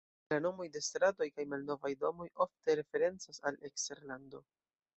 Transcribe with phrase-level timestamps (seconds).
[0.31, 4.43] La nomoj de stratoj kaj malnovaj domoj ofte referencas al eksterlando.